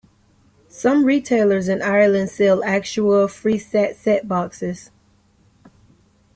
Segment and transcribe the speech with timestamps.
[0.67, 4.89] Some retailers in Ireland sell actual Freesat setboxes.